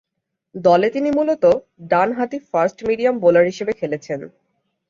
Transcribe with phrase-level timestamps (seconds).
[0.55, 1.53] দলে তিনি মূলতঃ
[1.91, 4.19] ডানহাতি ফাস্ট-মিডিয়াম বোলার হিসেবে খেলেছেন।